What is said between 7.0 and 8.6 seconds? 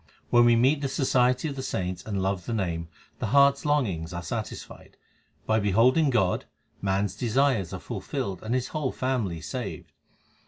s desires are fulfilled and